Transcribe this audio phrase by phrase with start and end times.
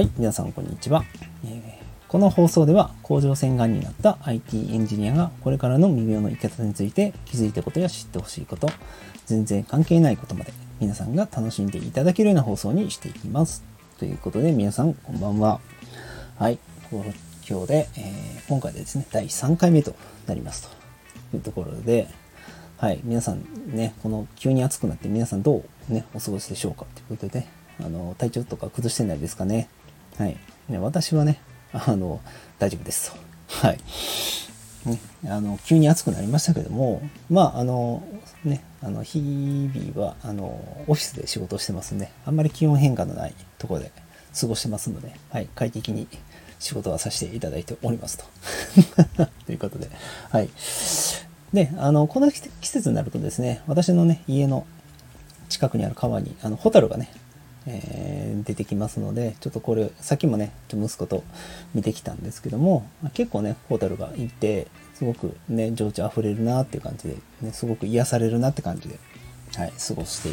[0.00, 1.04] はい、皆さんこんにちは。
[1.44, 1.60] えー、
[2.08, 8.70] この放送では甲状腺がんになった IT エンジニアがこれからの微妙の生き方について気づいたことや知ってほしいこと、
[9.26, 13.62] 全然関係ないことまで皆さんが楽しんでいただけるような放送にしていきます。
[13.98, 15.60] ということで皆さんこんばんは。
[16.38, 16.58] はい、
[16.90, 19.94] 今日で、えー、今回でですね、第3回目と
[20.26, 20.70] なります
[21.30, 22.08] というところで、
[22.78, 23.44] はい、皆さん
[23.76, 26.86] ね、この急に暑くなって皆さんどうね、お過ごしでしょうか？
[26.94, 27.46] ということで、
[27.80, 29.68] あの、体調とか崩してないですかね？
[30.20, 30.36] はい。
[30.68, 31.40] ね、私はね、
[31.72, 32.20] あの、
[32.58, 33.16] 大丈夫です。
[33.48, 33.78] はい。
[34.84, 38.06] ね、あの、急に暑くなりましたけども、まあ、あの、
[38.44, 43.92] ね、あの、日々は、あの、オフィスで仕事をしてますんで、あんまり気温変化のないところで
[44.38, 46.06] 過ごしてますので、はい、快適に
[46.58, 48.24] 仕事はさせていただいておりますと。
[49.46, 49.88] ということで、
[50.28, 50.50] はい。
[51.54, 54.66] で、あの、この季節になるとですね、私のね、家の
[55.48, 57.10] 近くにある川に、あの、ホタルがね、
[57.66, 61.22] えー、出てきますので、ちょっとこれ、さっきもね、ちょ息子と
[61.74, 68.98] 見てきたんですけども、結構ね、ホタルがいて、すごくね、情緒あふれるなっていう感じで、ね、すごく癒されるなって感じで、
[69.56, 70.30] はい、過ごして、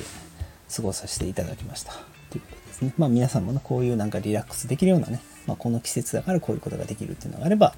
[0.75, 1.93] 過ごさせていただきました。
[2.29, 2.93] ということですね。
[2.97, 7.73] まあ皆さんもね、こういうなんかリラックスできるようなね、まあ、この季節だからこういうことができるっていうのがあれば、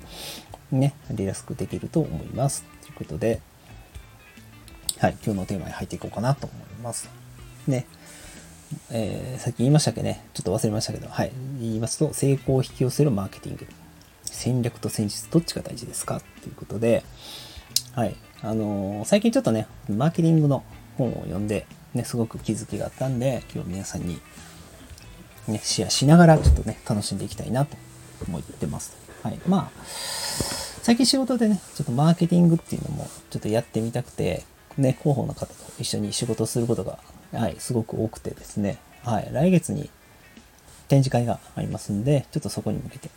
[0.71, 2.63] ね、リラックスできると思います。
[2.81, 3.41] ということで、
[4.97, 7.09] はい、今日のテーマに入っていこうかなと思います。
[7.67, 7.85] ね。
[8.91, 13.67] えー、さっき言いましたっけね、ちょっと忘れましたけど、はい、言いますと、成功を引き寄せるマーケティング。
[14.25, 16.21] 戦略と戦術、どっちが大事ですか？
[16.41, 17.03] ということで、
[17.93, 20.63] はい、あのー、最近ちょっとね、マーケティングの
[20.97, 24.19] 本を読んで、ね、すごく気づきがあったんで、今日皆さんに、
[25.47, 27.75] ね、シェアしながら、ちょっとね、楽しんでいきたいなと
[28.27, 28.95] 思ってます。
[29.23, 29.81] はい、まあ、
[30.81, 34.45] 最近仕事でね、ちょっとマーケティングっていうのもちょっとやってみたくて、
[34.77, 36.99] ね、広報の方と一緒に仕事をすることが
[37.31, 39.89] はい、すごく多くてですね、はい、来月に
[40.87, 43.09] 展示会がありますんで、ちょっとそこに向けて、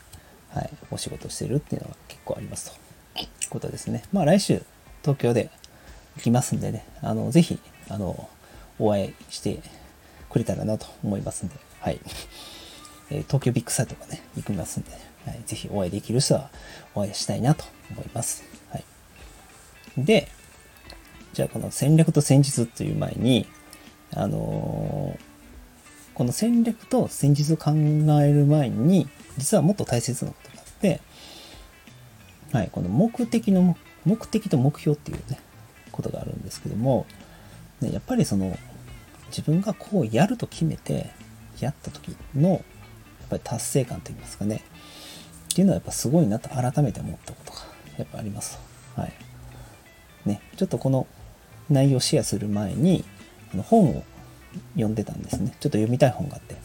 [0.50, 2.70] はい、お仕事してるっていうのが結構あります
[3.14, 4.02] ということですね。
[4.12, 4.62] まあ来週、
[5.02, 5.51] 東京で
[6.17, 7.58] 行きますんでね、あの、ぜひ、
[7.89, 8.28] あの、
[8.78, 9.61] お会いして
[10.28, 12.01] くれたらなと思いますんで、はい。
[13.11, 14.90] え東京ビッグサイトがね、行きますんで、
[15.27, 16.51] はい、ぜひお会いできる人は
[16.95, 18.45] お会いしたいなと思います。
[18.70, 18.84] はい。
[19.98, 20.28] で、
[21.33, 23.46] じゃあこの戦略と戦術という前に、
[24.14, 29.08] あのー、この戦略と戦術を考える前に、
[29.39, 31.00] 実はもっと大切なことがあって、
[32.52, 35.39] はい、この目的の、目的と目標っていうね、
[35.90, 37.06] ことがあるんですけども、
[37.80, 38.58] ね、やっぱりその、
[39.28, 41.11] 自分がこうやると決めて、
[41.61, 42.61] やった時の、やっ
[43.30, 44.62] ぱり達成感といいますかね、
[45.52, 47.58] っていうのはやっぱすごいなと改めて思ったことが、
[47.98, 48.58] やっぱあります。
[48.96, 49.12] はい。
[50.27, 51.06] ね、ちょっとこの
[51.70, 53.05] 内容をシェアする前に、
[53.57, 54.05] の本を
[54.74, 55.51] 読んでたんですね。
[55.51, 56.57] ちょっと読みたい本があって、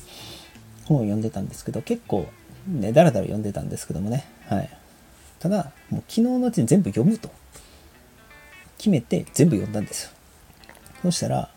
[0.86, 2.28] 本を読んでたんですけど、結構
[2.68, 4.26] ね、だらだら読んでたんですけどもね。
[4.48, 4.70] はい。
[5.40, 7.32] ただ、もう昨日のうちに全部読むと
[8.78, 10.12] 決めて全部読んだんですよ。
[11.04, 11.50] そしたら、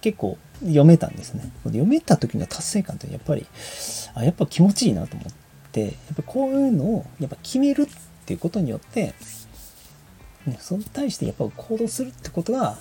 [0.00, 1.50] 結構読めたんですね。
[1.64, 3.46] 読めた時の達成感ってやっぱり、
[4.14, 5.32] あ、やっぱ気持ちいいなと思っ
[5.72, 7.86] て、やっぱこういうのをやっぱ決めるっ
[8.26, 9.14] ていうことによって、
[10.46, 12.76] ね、それに対してやっぱ行動するってことが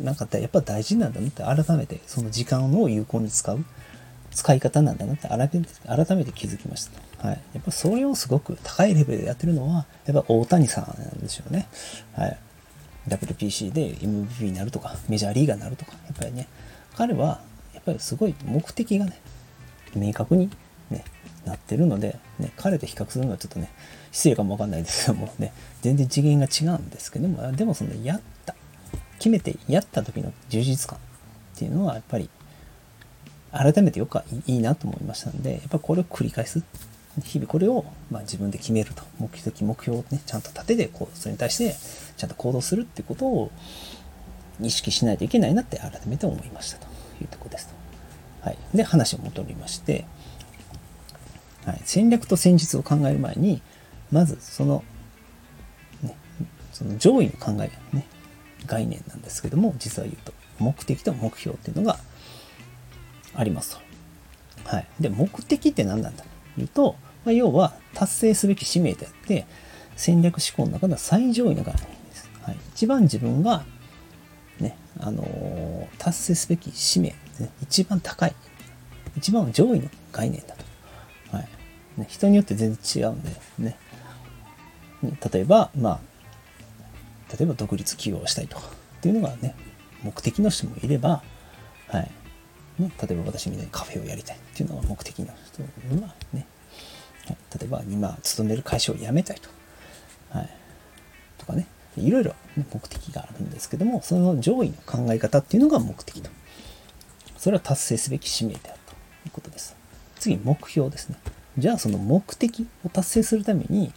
[0.00, 3.64] なんかやっぱ大事なんだなって改めてその時間を有効に使う
[4.30, 7.26] 使い方なんだなって改めて改めて気づきました。
[7.26, 7.40] はい。
[7.54, 11.66] やっぱそれをすごく高いレベルでやってるのは、やっぱ大谷さんなんですよね。
[12.14, 12.38] はい。
[13.08, 16.48] WPC で MVP になるとか、メジャーリーガーになるとか、やっぱりね、
[16.96, 17.40] 彼は、
[17.72, 19.18] やっぱりすごい目的がね、
[19.94, 20.50] 明確に
[20.90, 21.04] ね、
[21.44, 23.70] なってるので、ね、彼と比較するのはちょっとね、
[24.12, 25.52] 失礼かもわかんないですけどもね、
[25.82, 28.54] 全然次元が違うんですけども、でもそのやった
[29.18, 32.28] 決めてやった時の充実感っていうのはやっぱり
[33.52, 36.62] 改めてよくいいなと思いましたのでやっぱこれを繰り返す
[37.24, 41.74] 日々これをま自分で決めると目的目標をねちゃんと立ててこうそれに対して
[42.16, 43.50] ちゃんと行動するっていうことを
[44.60, 46.86] 意識しないといけないなって改めて思いましたと
[47.20, 47.74] いうとこですと。
[48.42, 50.04] はい、で話を戻りまして、
[51.64, 53.60] はい、戦略と戦術を考える前に
[54.12, 54.84] まずその,、
[56.02, 56.16] ね、
[56.72, 58.06] その上位の考え、ね、
[58.66, 61.98] 概念なんですけども、実は言うと、目的と目標っていうのが
[63.34, 63.78] あります
[64.64, 64.68] と。
[64.76, 64.86] はい。
[65.00, 66.60] で、目的って何なんだと？
[66.60, 69.46] いうと、まあ、要は達成すべき使命であって、
[69.96, 72.30] 戦略思考の中では最上位の概念です。
[72.42, 72.56] はい。
[72.74, 73.64] 一番自分が、
[74.60, 78.34] ね、あのー、達成すべき使命、ね、一番高い、
[79.16, 81.36] 一番上位の概念だと。
[81.36, 81.48] はい。
[81.98, 83.78] ね、人によって全然違うんで、ね。
[85.32, 86.00] 例えば、まあ、
[87.30, 89.54] 例えば独立起業したいとかっていうのがね、
[90.02, 91.22] 目的の人もいれば、
[91.88, 92.10] はい。
[92.78, 96.46] ね、例えば私みたいにカフェをやりたいっていうのが目的な人はね、
[97.26, 99.48] はい、例えば今勤める会社を辞めたいと。
[100.36, 100.50] はい。
[101.38, 106.30] とかね、いろいろ、ね、目的があるんですけども、その上位の考え方っていうのが目的と。
[107.38, 108.96] それは達成すべき使命であるとい
[109.28, 109.76] うことです。
[110.18, 111.16] 次、目標ですね。
[111.58, 113.92] じゃあその目的を達成するために、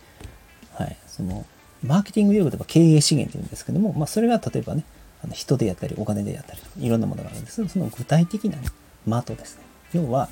[0.73, 1.45] はい、その
[1.83, 4.83] マーケティング用語では経営資源っていうんですけども、まあ、それが例えばね、
[5.23, 8.63] あの人でやったりお金でやったりいろんなものがあるんですけど、その具体的な、ね、
[9.05, 9.63] 的ですね。
[9.93, 10.29] 要は、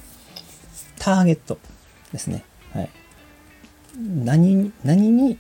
[0.99, 1.57] ターゲット
[2.11, 2.43] ですね。
[2.73, 2.89] はい。
[3.97, 5.37] 何に、何に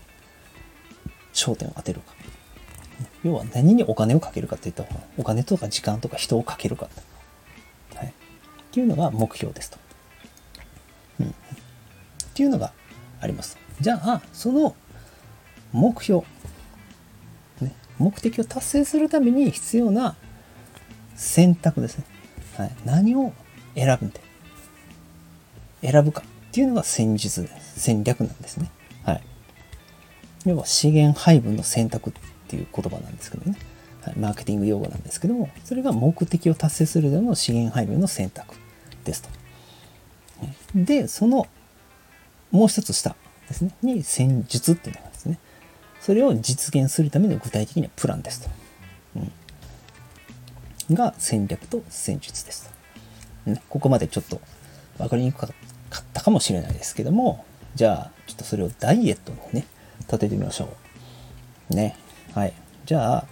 [1.33, 2.15] 焦点を当てるか。
[3.23, 4.85] 要は何にお金をかけるかっていった
[5.17, 6.89] お金とか時間とか人をかけるか。
[7.95, 8.07] はい。
[8.07, 8.11] っ
[8.71, 9.77] ていうのが目標ですと。
[11.19, 11.27] うん。
[11.27, 11.31] っ
[12.33, 12.71] ていうのが
[13.21, 13.57] あります。
[13.79, 14.75] じゃあ、その
[15.77, 16.25] 目標、
[17.61, 20.15] ね、目的を達成するために必要な
[21.15, 22.05] 選択ですね。
[22.57, 23.33] はい、何を
[23.75, 24.21] 選ぶんで
[25.81, 27.47] 選ぶかっていうのが戦術。
[27.75, 28.71] 戦略なんですね。
[29.03, 29.21] はい。
[30.45, 32.13] 要は資源配分の選択っ
[32.47, 33.57] ていう言葉なんですけどね。
[34.01, 38.55] はい、マーケティング用語なんですけども、それが目的を達成するための資源配分の選択
[39.03, 39.29] ですと。
[40.73, 41.45] で、その
[42.51, 43.15] もう一つ下
[43.47, 45.06] ですね、に戦術っていうのが。
[46.07, 48.49] それを実現するための具体的なプランですと。
[50.89, 52.71] うん、が戦略と戦術です
[53.43, 53.61] と、ね。
[53.67, 54.39] ここまでちょっと
[54.99, 57.43] 分かりにくかったかもしれないですけども、
[57.75, 59.65] じゃあ、ちょっとそれをダイエットにね、
[60.03, 60.69] 立ててみましょ
[61.71, 61.75] う。
[61.75, 61.97] ね。
[62.33, 62.53] はい。
[62.85, 63.27] じゃあ、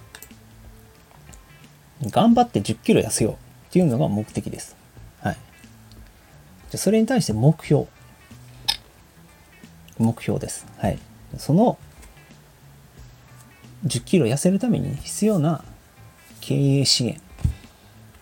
[2.01, 3.37] 頑張って10キロ痩せようっ
[3.71, 4.75] ていうのが目的です。
[5.21, 5.37] はい。
[6.71, 7.85] じゃそれに対して目標。
[9.97, 10.67] 目標です。
[10.75, 10.99] はい。
[11.37, 11.77] その
[13.85, 15.63] 10キロ痩せるために必要な
[16.41, 17.23] 経営資源。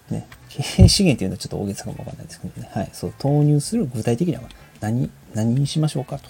[0.09, 2.69] ね、経営資源っていうのはちょっと大げさかもわかんないですけどね。
[2.73, 2.89] はい。
[2.93, 4.41] そう、投入する具体的には
[4.81, 6.29] 何、何にしましょうかと。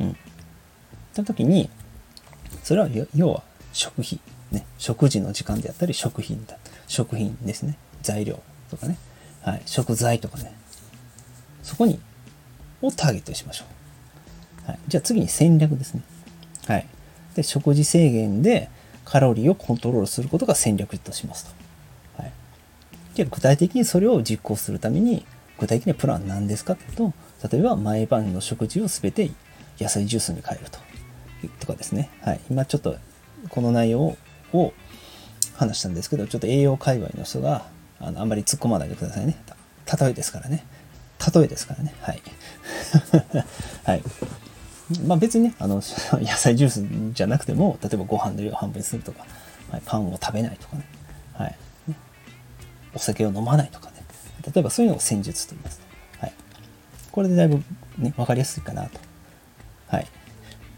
[0.00, 0.16] うん。
[1.12, 1.68] その時に、
[2.62, 3.42] それは要は
[3.72, 4.20] 食費。
[4.50, 4.64] ね。
[4.78, 6.56] 食事の時間であったり、食品だ。
[6.86, 7.76] 食品ですね。
[8.02, 8.40] 材料
[8.70, 8.96] とかね。
[9.42, 9.62] はい。
[9.66, 10.54] 食材とかね。
[11.62, 12.00] そこに、
[12.80, 13.64] をターゲットにしましょ
[14.66, 14.70] う。
[14.70, 14.78] はい。
[14.88, 16.02] じゃあ次に戦略ですね。
[16.66, 16.86] はい。
[17.38, 18.68] で食事制限で
[19.04, 21.46] カロリーをコントロールすることが戦略とします
[22.16, 22.22] と。
[22.22, 22.32] はい、
[23.14, 25.24] で具体的にそれを実行するために
[25.58, 27.12] 具体的なプランは何ですかというと
[27.48, 29.30] 例えば毎晩の食事を全て
[29.78, 30.80] 野菜ジュースに変えると。
[31.60, 32.96] とかですね、はい、今ちょっと
[33.48, 34.16] この内容
[34.52, 34.72] を
[35.54, 37.66] 話したんですけどちょっと栄養界隈の人が
[38.00, 39.36] あのあんまり突っ込まないでくださいね。
[40.00, 40.66] 例えですからね。
[41.32, 41.94] 例えですからね。
[42.00, 42.22] はい。
[43.86, 44.02] はい。
[45.06, 45.76] まあ別にね、あの、
[46.20, 49.26] 野菜ジュースじゃなくても、例えばご飯の量を半分にするとか、
[49.70, 50.84] はい、パンを食べないとかね、
[51.34, 51.56] はい、
[52.94, 53.96] お酒を飲まないとかね、
[54.54, 55.80] 例えばそういうのを戦術と言います。
[56.18, 56.32] はい。
[57.12, 57.62] これでだいぶ
[57.98, 58.98] ね、わかりやすいかなと。
[59.88, 60.06] はい。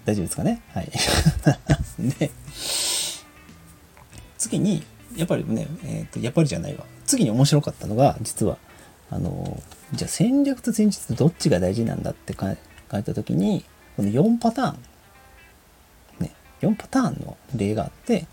[0.04, 0.62] 大丈夫ですかね？
[0.72, 0.90] はい。
[2.18, 2.30] で、
[4.38, 4.82] 次に、
[5.16, 6.84] やっぱりね、えっ、ー、と、やっぱりじゃないわ。
[7.06, 8.58] 次に面白かったのが、実は、
[9.10, 9.62] あの、
[9.92, 12.46] じゃあ戦略と戦術どっちが大事なんだって考
[12.92, 13.64] えたときに、
[14.00, 14.78] この4パターン、
[16.20, 16.32] ね、
[16.62, 18.26] 4パターンの例があって、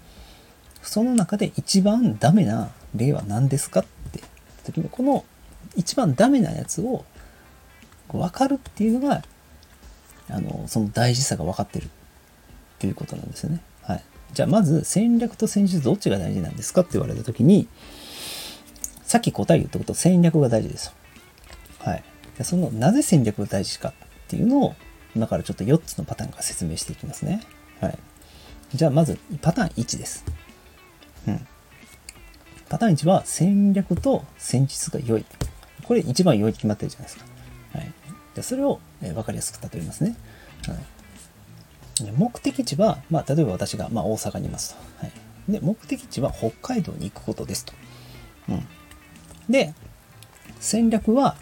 [0.82, 4.24] その中で一番ダメな例は何ですかって
[4.64, 5.26] 時に、この
[5.76, 7.04] 一番ダメなやつを
[8.08, 9.24] 分かるっていうのが、
[10.30, 11.90] あの、その大事さが分かってるっ
[12.80, 13.60] ていうことなんですよね。
[13.82, 14.04] はい。
[14.32, 17.68] じゃあまず戦略と戦術どっちが大事なんですかって言われた時に、
[19.04, 20.96] さっき答え言ったこと戦略が大事です。
[21.80, 22.04] はい。
[22.42, 23.94] そのなぜ戦略が大事かっ
[24.30, 24.76] ていうのを
[25.18, 27.42] 今からちょっと4つのパターンから説明していきますね。
[27.82, 27.98] はい。
[28.76, 30.24] じゃあまずパターン1です。
[31.28, 31.48] うん。
[32.70, 35.26] パターン1は戦略と戦術が良い。
[35.86, 37.26] これ一番良い決まってるじゃないですか。
[37.74, 37.92] はい。
[38.36, 40.16] じゃそれを、えー、分かりやすく例えますね。
[40.68, 42.12] はい。
[42.16, 44.80] 目的地は、まあ、例えば私が、まあ、大阪にいますと。
[45.04, 45.52] はい。
[45.52, 47.74] で、目的地は北海道に行くことですと。
[48.50, 48.68] うん。
[49.50, 49.74] で、
[50.60, 51.38] 戦略は、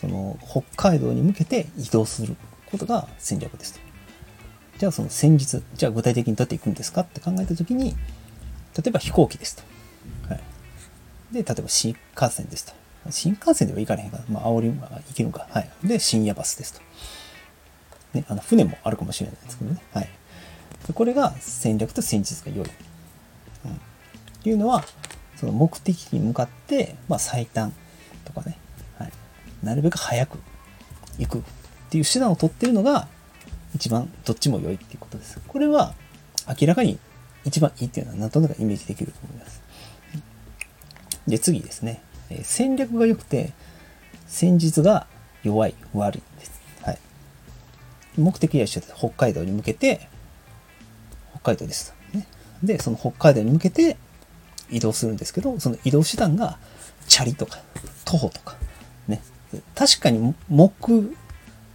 [0.00, 2.34] その北海道に向けて移動する
[2.70, 3.80] ことが戦略ですと。
[4.78, 7.94] じゃあその戦術、じゃあ具体的にどうやっていくんですかって考えたときに、
[8.76, 9.62] 例えば飛行機ですと。
[10.32, 10.40] はい、
[11.34, 12.72] で、例えば新幹線ですと。
[13.10, 15.46] 新幹線では行かれへんから、まあ、煽りは行けるか。
[15.50, 15.70] はい。
[15.84, 16.80] で、深夜バスですと。
[18.14, 19.82] ね、あの船もあるかもしれないですけどね。
[19.92, 20.08] はい。
[20.94, 22.66] これが戦略と戦術が良い。
[23.66, 23.72] うん。
[23.72, 23.76] っ
[24.42, 24.84] ていうのは、
[25.36, 27.74] その目的に向かって、まあ、最短
[28.24, 28.56] とかね、
[29.62, 30.38] なるべく早く
[31.18, 31.42] 行くっ
[31.90, 33.08] ていう手段を取ってるのが
[33.74, 35.40] 一番どっちも良いっていうことです。
[35.46, 35.94] これは
[36.60, 36.98] 明らかに
[37.44, 39.62] 一番いいっていうのはなんとなくイメージできると思います。
[41.26, 42.02] で、次ですね。
[42.30, 43.52] え戦略が良くて
[44.26, 45.06] 戦術が
[45.42, 46.98] 弱い悪いです、はい、
[48.16, 50.08] 目的は一緒です北海道に向けて
[51.32, 52.26] 北海道です、ね、
[52.62, 53.96] でその北海道に向けて
[54.70, 56.58] 移動するんですけどその移動手段が
[57.08, 57.58] チャリとか
[58.04, 58.56] 徒歩とか
[59.74, 60.72] 確かに目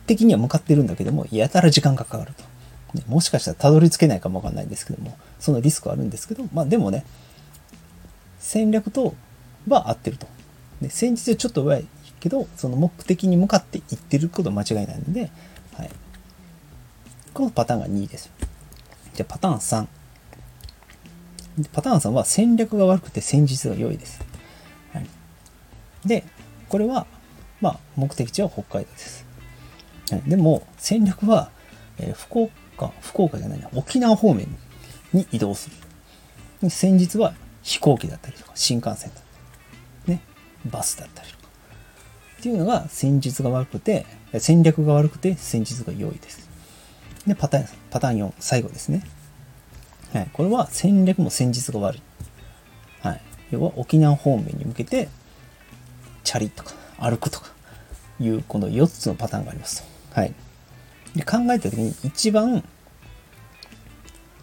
[0.07, 2.43] 的には向かってるんだけどもやたら時間がかかると、
[2.97, 7.05] ね、もしかしたらたどり着けないかもわかんないんですけどもそのリスクはあるんですけどまあでもね
[8.39, 9.15] 戦略と
[9.67, 10.27] は合ってると。
[10.81, 11.87] で戦術はちょっと弱い
[12.19, 15.31] けどその目的に向かっていってることは間違いないので、
[15.73, 15.89] はい、
[17.33, 18.31] このパターンが2です。
[19.13, 19.87] じゃあパターン3。
[21.71, 24.21] パターン3は戦略が悪くて戦術が良いです。
[24.93, 25.07] はい、
[26.05, 26.25] で、
[26.67, 27.07] これは、
[27.61, 29.25] まあ、目的地は北海道です。
[30.11, 31.49] はい、でも、戦略は、
[31.97, 32.41] えー福
[32.75, 34.47] 岡、福岡じゃないな、沖縄方面
[35.13, 35.75] に移動する。
[36.61, 37.33] で戦術は
[37.63, 39.23] 飛行機だったりとか、新幹線だっ
[40.05, 40.21] たり、ね、
[40.65, 41.45] バスだったりとか。
[42.39, 44.05] っていうのが戦術が悪くて、
[44.37, 46.49] 戦略が悪くて戦術が良いです。
[47.25, 49.03] で、パターン、パターン4、最後ですね。
[50.13, 50.29] はい。
[50.31, 52.01] これは戦略も戦術が悪い。
[53.01, 53.21] はい。
[53.51, 55.09] 要は沖縄方面に向けて、
[56.23, 57.47] チャリとか歩くとか
[58.19, 59.83] いうこの4つのパターンがあります
[60.13, 60.19] と。
[60.19, 60.33] はい。
[61.15, 62.63] で、考えた時に一番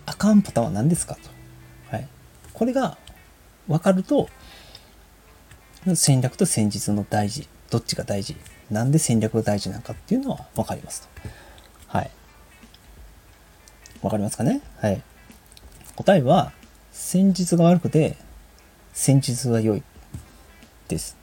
[0.06, 1.21] あかんパターンは何ですかと。
[1.94, 2.09] はい。
[2.52, 2.99] これが
[3.68, 4.28] 分かると、
[5.94, 8.37] 戦略と戦術の大事、どっちが大事、
[8.71, 11.09] なんで戦略が大事なのかっていうのは分かりますと。
[11.87, 12.11] はい。
[14.00, 14.61] わかりますかね？
[14.80, 15.02] はい。
[15.97, 16.52] 答えは、
[16.90, 18.16] 戦術が悪くて、
[18.92, 19.82] 戦術が良い
[20.88, 21.16] です。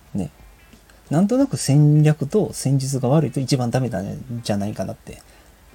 [1.09, 5.21] なんとなく戦略と戦術が悪いと一番ダメなんじゃないかなって、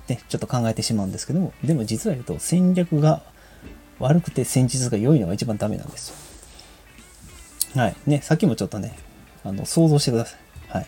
[0.08, 3.22] ね、ちょっと考えてしまうんですけども、でも実は言うと戦略が
[3.98, 6.10] 悪くて戦術が良いのが一番ダメなんです
[7.74, 7.80] よ。
[7.80, 7.96] はい。
[8.06, 8.96] ね、さっきもちょっとね、
[9.42, 10.38] あの、想像してください。
[10.68, 10.86] はい。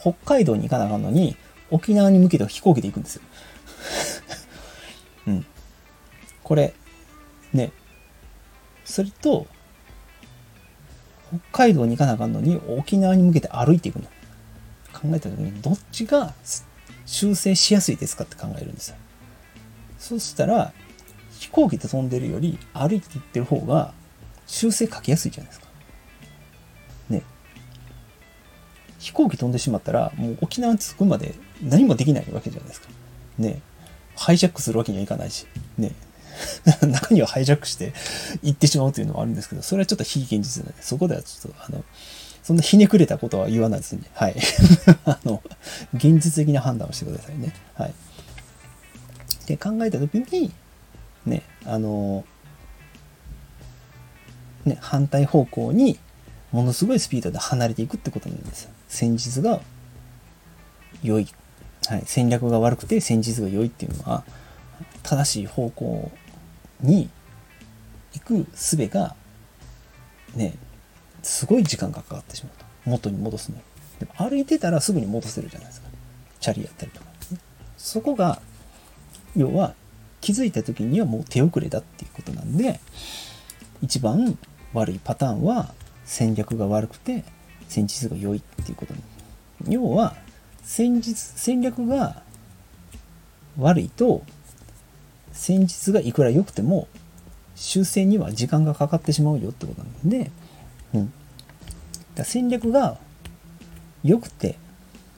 [0.00, 1.36] 北海道に行かなあかんのに、
[1.70, 3.22] 沖縄に向けて飛行機で行くんですよ。
[5.28, 5.46] うん。
[6.42, 6.74] これ、
[7.52, 7.72] ね。
[8.84, 9.46] それと、
[11.32, 14.04] 北海道に行かなあかんのに、沖縄に向けて歩いていくの。
[14.92, 16.34] 考えた時に、どっちが
[17.06, 18.96] 修正しやすいですかって考えるんですよ。
[19.98, 20.72] そしたら、
[21.38, 23.94] 飛行機で飛んでるより、歩いて行ってる方が、
[24.46, 25.66] 修正かけやすいじゃないですか。
[27.08, 27.22] ね。
[28.98, 32.88] 飛行機飛んでしまったら、もう沖縄に着くまで何もできないわけじゃないですか。
[33.38, 33.62] ね。
[34.16, 35.46] ハイジャックするわけにはいかないし、
[35.78, 35.92] ね。
[36.86, 37.92] 中にはハイジャックして
[38.42, 41.84] 行ってしまうというのはあるんですけど、それはちょっと非現実なので、そこではちょっと、あの、
[42.42, 44.02] そんなひねくれたことは言わないですね。
[44.14, 44.36] はい。
[45.04, 45.42] あの、
[45.94, 47.54] 現実的な判断をしてくださいね。
[47.74, 47.94] はい。
[49.46, 50.52] で、考えたときに、
[51.24, 52.24] ね、あの、
[54.64, 55.98] ね、反対方向に
[56.52, 58.70] ものすごいスピードで離れていくってことなんですよ。
[58.88, 59.60] 戦術が
[61.02, 61.28] 良い。
[61.88, 64.24] はい、戦略が悪くて戦術が良いっていうのは
[65.02, 66.12] 正しい方向
[66.82, 67.08] に
[68.12, 69.14] 行く術が
[70.34, 70.54] ね
[71.22, 72.64] すごい時間がかかってしまうと。
[72.84, 73.62] 元に戻すのに。
[74.00, 75.88] でも歩いてたらすぐに戻せるじゃないですか。
[76.40, 77.38] チャリやったりとか、ね、
[77.76, 78.42] そこが
[79.36, 79.74] 要は
[80.20, 82.80] 気づいた時にはもう手遅れだっていうことなんで
[83.80, 84.38] 一番
[84.72, 85.74] 悪いパターンは
[86.04, 87.24] 戦略が悪くて
[87.68, 89.02] 戦術が良いっていうことに
[89.68, 90.14] 要は
[90.62, 92.22] 戦術戦略が
[93.58, 94.22] 悪いと
[95.32, 96.88] 戦術がいくら良くても
[97.54, 100.30] 修正には時間がかかってしまうよってことなんで、
[100.94, 101.12] うん、
[102.14, 102.98] だ戦略が
[104.04, 104.58] 良くて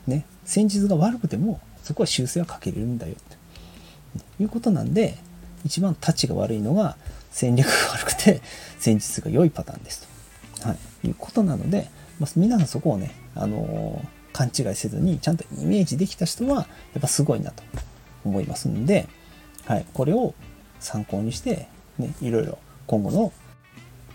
[0.06, 3.34] ね戦術が悪くてもそこは修正はかけれるんだよって。
[4.40, 5.16] いうことなんで
[5.64, 6.96] 一番タチが悪いのが
[7.30, 8.40] 戦略が悪くて
[8.78, 10.06] 戦術が良いパターンです
[10.60, 11.88] と、はい、いうことなので、
[12.20, 16.62] まあ、皆さんそこをね、あのー勘違いせずにちゃんとイメージできた人はや
[16.98, 17.62] っぱすごいなと
[18.24, 19.06] 思いますんで、
[19.66, 20.34] はい、これを
[20.80, 21.68] 参考にして、
[21.98, 23.32] ね、いろいろ今後の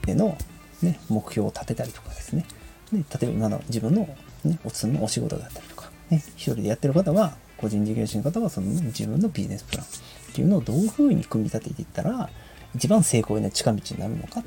[0.05, 0.37] での、
[0.81, 2.45] ね、目標を立てたりとかですね。
[2.91, 4.07] で例えば今の自分の、
[4.43, 9.87] ね、お勤めのお仕事だったりとか、ね、一人でやってる方は個人事業主の方はその自分のビジネスプランっ
[10.33, 12.29] ていうのをどういうふうに組み立てていったら
[12.75, 14.43] 一番成功への近道になるのかっ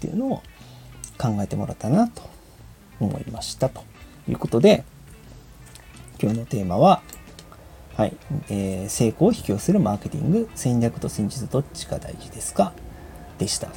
[0.00, 0.42] ていうのを
[1.18, 2.22] 考えてもらったなと
[3.00, 3.82] 思いましたと
[4.28, 4.84] いうことで
[6.20, 7.00] 今日のテーマは、
[7.98, 8.16] はい、
[8.48, 12.72] えー成功を引き寄せるマーケティング、戦略と戦術どっちが大事ですか？
[13.38, 13.70] でした。